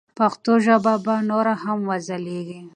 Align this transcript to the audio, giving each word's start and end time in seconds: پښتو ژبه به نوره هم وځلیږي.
پښتو 0.17 0.53
ژبه 0.65 0.93
به 1.05 1.15
نوره 1.29 1.53
هم 1.63 1.79
وځلیږي. 1.89 2.61